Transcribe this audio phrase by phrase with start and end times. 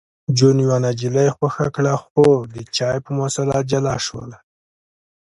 [0.37, 4.31] جون یوه نجلۍ خوښه کړه خو د چای په مسله جلا شول